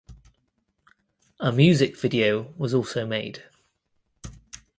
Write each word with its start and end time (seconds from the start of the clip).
A 1.39 1.51
music 1.51 1.95
video 1.95 2.55
was 2.57 2.73
also 2.73 3.05
made. 3.05 3.43